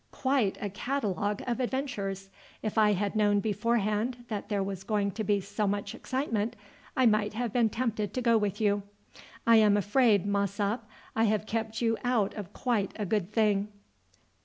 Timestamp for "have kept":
11.25-11.83